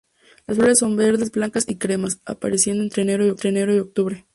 [0.47, 4.25] Las flores son verdes, blancas y cremas; apareciendo entre enero y octubre.